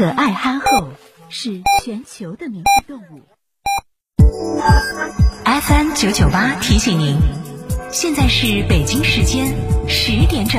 [0.00, 0.88] 可爱憨厚
[1.28, 3.20] 是全球的明星动物。
[5.44, 7.18] FM 九九八提醒您，
[7.92, 9.54] 现在是北京时间
[9.86, 10.58] 十点整。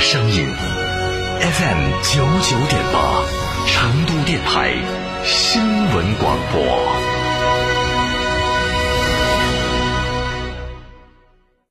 [0.00, 0.46] 声音
[1.40, 3.24] FM 九九点八，
[3.66, 4.74] 成都电台
[5.24, 5.62] 新
[5.94, 7.13] 闻广播。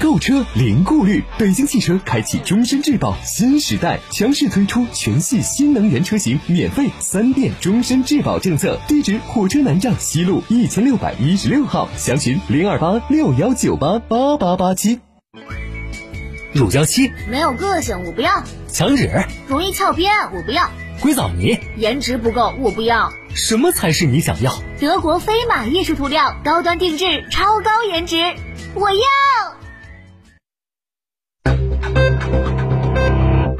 [0.00, 8.78] 购车零顾虑，北京汽车开启终身质保新时代，强势推出全系新能源车型免费三电终身质保政策。
[8.86, 15.00] 地址：火车南站西路一千六百一十六号，详询零二八六幺九八八八八七。
[16.52, 18.30] 乳胶漆没有个性，我不要；
[18.68, 19.10] 墙纸
[19.48, 23.12] 容易翘边，我不要；硅藻泥颜值不够，我不要。
[23.34, 24.62] 什么才是你想要？
[24.80, 28.16] 德国飞马艺术涂料，高端定制，超高颜值，
[28.74, 29.57] 我要。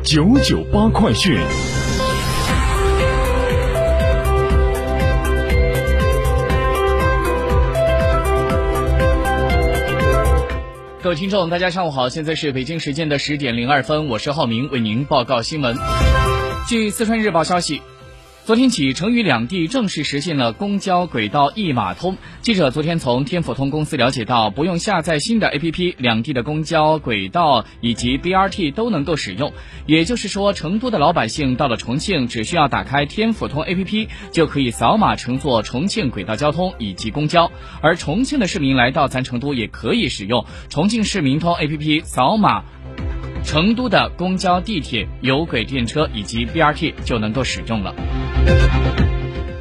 [0.09, 1.39] 九九八快讯，
[11.03, 15.77] 各位听众，大家上午好，现在是北京时间的十点零二分，我是浩明，为您报告新闻。
[16.67, 17.83] 据四川日报消息。
[18.49, 22.17] 昨天起，成渝两地正式实现了公交轨道一码通。
[22.41, 29.53] 记者昨天从天府通公司了解到，不用下载新的 APP，两地的公交轨道以及 BRT 都能够使用。
[29.85, 37.51] 也就是说，成都的老百姓到了重庆，只需要打开天府通 APP，就可以扫码乘坐重庆轨道交通以及公交；
[37.83, 42.65] 而重庆的市民来到咱成都，也可以使用重庆市民通 APP 扫码。
[43.45, 47.95] 成都的公交、地铁、有轨电车以及 BRT 就能够使用了。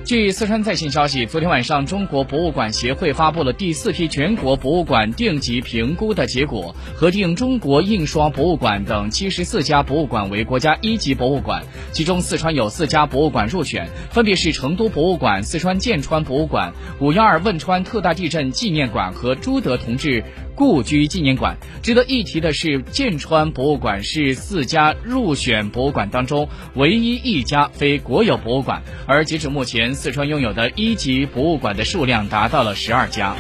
[0.06, 11.62] 据四川在线消息，昨天晚上，中国博物馆协会发布了第四批全国博物馆定级评估的结果，核定中国印刷博物馆等七十四家博物馆为国家一级博物馆，
[11.92, 16.72] 其中四川有四家博物馆入选，分别是成都博物馆、四川剑川博物馆、
[17.02, 20.24] 五幺二汶川特大地震纪念馆和朱德同志。
[20.57, 21.56] 故居纪念馆。
[21.84, 33.35] 值得一提的是，剑川博物馆是四家入选博物馆当中唯一一家非国有博物馆，而截止目前，四川拥有的一级博物馆的数量达到了十二家。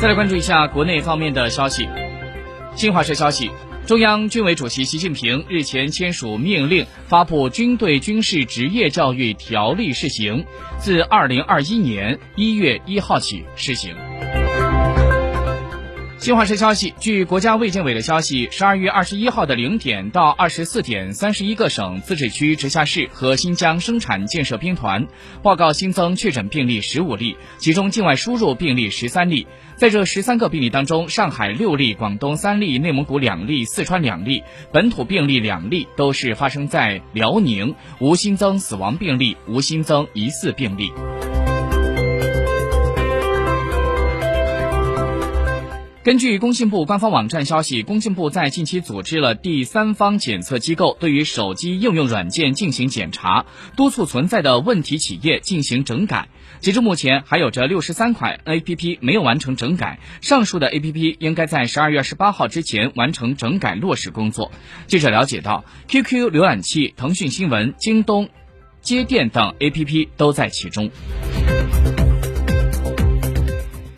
[0.00, 1.86] 再来关注一下国内方面的消息，
[2.74, 3.50] 新华社消息。
[3.84, 10.44] 中央军委主席习近平日前签署命令，发布《军队军事职业教育条例》试行，
[10.78, 13.92] 自二零二一年一月一号起施行。
[16.22, 25.04] 新华社消息，据国家卫健委的消息，十二月二十一号的零点到二十四点，三十一个省、自治区、直辖市和新疆生产建设兵团
[25.42, 29.48] 报告新增确诊病例十五例，其中境外输入病例十三例。
[29.74, 40.92] 在这十三个病例当中，上海六例，广东三例，内蒙古两例，四川两例，本土病例两例，都是发生在辽宁，无新增死亡病例，无新增疑似病例。
[46.04, 53.46] 根据工信部官方网站消息，工信部在近期组织了第三方检测机构对于手机应用软件进行检查，
[53.76, 56.28] 督促存在的问题企业进行整改。
[56.58, 64.50] 截至目前，还有着六十三款 APP 没有完成整改，上述的 APP 应该在十二月十八号之前完成整改落实工作。
[64.88, 68.28] 记者了解到，QQ 浏览器、腾讯新闻、京东
[68.80, 70.90] 接电等 APP 都在其中。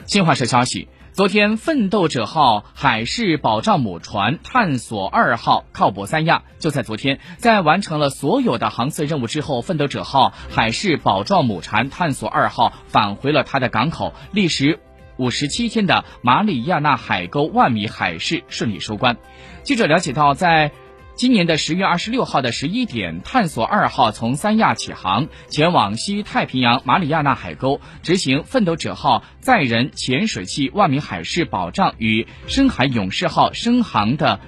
[0.07, 0.87] 新华社消息。
[1.15, 6.43] 昨天，奋斗者号海事保障母船探索二号靠泊三亚。
[6.59, 14.81] 就在昨天，在完成了所有的航次任务之后，奋斗者号海事保障母船探索二号返回了它的港口，历时
[15.17, 19.17] 五十七天的马里亚纳海沟万米海试顺利收官。
[19.63, 20.73] 记者了解到，在
[21.17, 34.41] 今年的十月二十六号的十一点，探索二号从三亚起航，前往西太平洋马里亚纳海沟，执行奋斗者号载人潜水器万米海事保障与深海勇士号深航的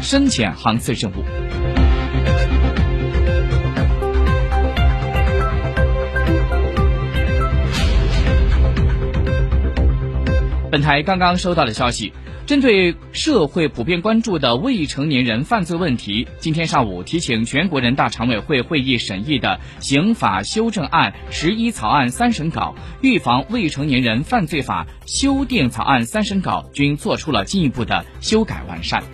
[0.00, 1.24] 深潜航次任务。
[10.70, 12.12] 本台刚刚收到的消息。
[12.48, 29.04] 针对社会普遍关注的未成年人犯罪问题，今天上午提请全国人大常委会会议审议的刑法修正案十一草案三审稿、预防未成年人犯罪法修订草案三审稿均作出了进一步的修改完善。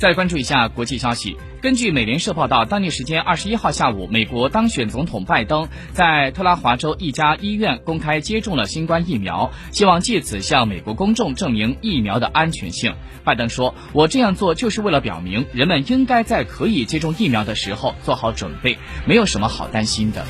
[0.00, 1.36] 再关注一下国际消息。
[1.60, 12.94] 根据美联社报道，当地时间二十一号下午，美国当选总统拜登在特拉华州一家医院公开接种了新冠疫苗，希望借此向美国公众证明疫苗的安全性。
[13.24, 20.24] 拜登说：“我这样做就是为了表明，人们应该在可以接种疫苗的时候做好准备，没有什么好担心的。”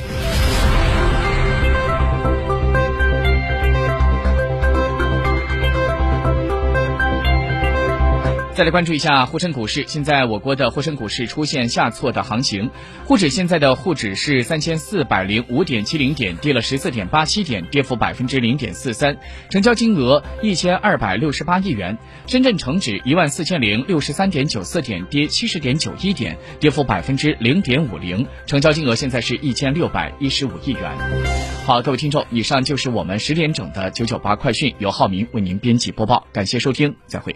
[8.61, 12.69] 再来关注一下沪深股市，现在我国的沪深股市出现下挫的行情，
[13.07, 19.17] 沪指现在的沪指是三千四百零五点七零点，跌了十四点八七点，跌幅百分之零点四三，
[19.49, 21.97] 成交金额一千二百六十八亿元。
[22.27, 30.91] 深圳成指一万四千零六十三点九四点，跌七十点九一点，跌幅百分之零点五零，成交金额现在是一千六百一十五亿元。
[31.65, 37.35] 好，各位听众，以上就是我们十点整的九九八快讯，由浩明为您编辑播报，感谢收听，再会。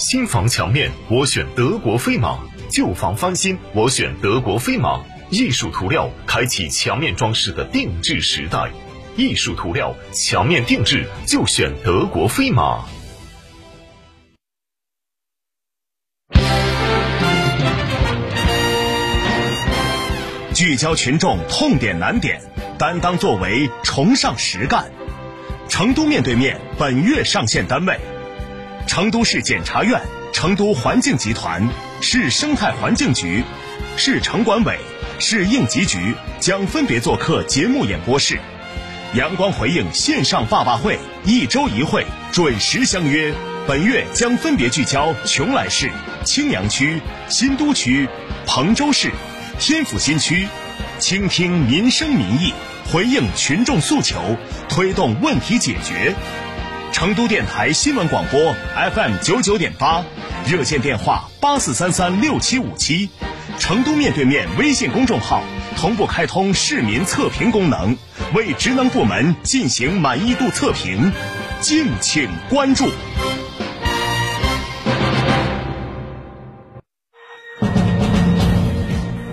[0.00, 2.38] 新房墙面，我选德国飞马；
[2.70, 4.98] 旧房翻新，我选德国飞马。
[5.28, 8.72] 艺术涂料开启墙面装饰的定制时代，
[9.14, 12.86] 艺术涂料墙面定制就选德国飞马。
[20.54, 22.40] 聚焦群众痛点难点，
[22.78, 24.90] 担当作为，崇尚实干。
[25.68, 28.00] 成都面对面本月上线单位。
[28.90, 30.02] 成都市检察院、
[30.32, 31.64] 成都环境集团、
[32.00, 33.44] 市生态环境局、
[33.96, 34.80] 市城管委、
[35.20, 38.40] 市应急局将分别做客节目演播室。
[39.14, 43.32] 阳光回应线上爸爸会一周一会，准时相约。
[43.64, 45.88] 本月将分别聚焦邛崃市、
[46.24, 48.08] 青羊区、新都区、
[48.44, 49.12] 彭州市、
[49.60, 50.48] 天府新区，
[50.98, 52.52] 倾听民生民意，
[52.90, 54.36] 回应群众诉求，
[54.68, 56.12] 推动问题解决。
[57.00, 58.54] 成都电台新闻广播
[58.94, 60.04] FM 九九点八，
[60.46, 63.08] 热线电话八四三三六七五七，
[63.58, 65.42] 成都面对面微信公众号
[65.78, 67.96] 同步开通市民测评功能，
[68.34, 71.10] 为职能部门进行满意度测评，
[71.62, 72.90] 敬请关注。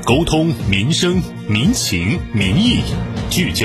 [0.06, 2.82] 沟通民生民情民意，
[3.30, 3.56] 聚焦。